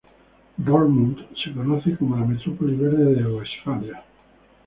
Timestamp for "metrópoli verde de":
2.25-3.23